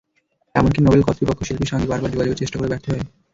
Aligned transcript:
এমনকি 0.55 0.79
নোবেল 0.81 1.01
কর্তৃপক্ষ 1.03 1.41
শিল্পীর 1.43 1.71
সঙ্গে 1.71 1.89
বারবার 1.91 2.13
যোগাযোগের 2.13 2.39
চেষ্টা 2.41 2.57
করেও 2.57 2.71
ব্যর্থ 2.71 2.85
হয়। 2.87 3.03